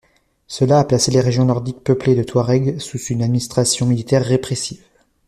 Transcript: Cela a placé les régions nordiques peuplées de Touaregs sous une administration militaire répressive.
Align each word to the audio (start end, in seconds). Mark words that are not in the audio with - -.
Cela 0.47 0.79
a 0.79 0.83
placé 0.83 1.11
les 1.11 1.19
régions 1.21 1.45
nordiques 1.45 1.83
peuplées 1.83 2.15
de 2.15 2.23
Touaregs 2.23 2.79
sous 2.79 2.97
une 2.99 3.21
administration 3.21 3.85
militaire 3.85 4.25
répressive. 4.25 4.81